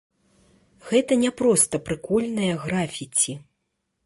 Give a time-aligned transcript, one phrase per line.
[0.89, 3.39] Гэта не проста прыкольнае графіці.